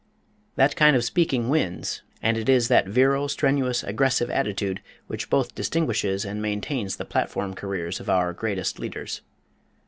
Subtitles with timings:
[0.55, 5.53] That kind of speaking wins, and it is that virile, strenuous, aggressive attitude which both
[5.53, 9.21] distinguishes and maintains the platform careers of our greatest leaders.